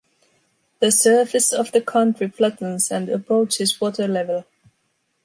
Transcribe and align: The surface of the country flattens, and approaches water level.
The 0.79 0.91
surface 0.91 1.53
of 1.53 1.73
the 1.73 1.79
country 1.79 2.27
flattens, 2.27 2.89
and 2.91 3.07
approaches 3.07 3.79
water 3.79 4.07
level. 4.07 4.45